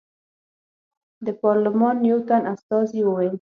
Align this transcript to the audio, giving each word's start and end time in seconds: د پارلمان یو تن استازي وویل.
د 1.25 1.27
پارلمان 1.43 1.95
یو 2.09 2.19
تن 2.27 2.41
استازي 2.53 2.99
وویل. 3.03 3.29